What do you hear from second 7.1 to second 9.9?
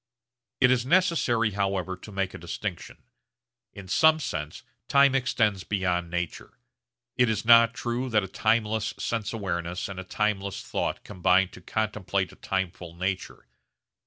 It is not true that a timeless sense awareness